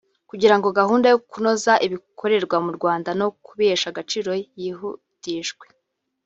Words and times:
kugira 0.29 0.55
ngo 0.57 0.67
gahunda 0.79 1.05
yo 1.13 1.17
kunoza 1.31 1.73
ibikorerwa 1.85 2.57
mu 2.65 2.71
Rwanda 2.77 3.09
no 3.19 3.27
kubihesha 3.45 3.87
agaciro 3.89 4.31
yihutishwe 4.61 5.65